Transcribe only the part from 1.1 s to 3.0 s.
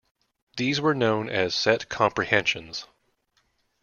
as set comprehensions.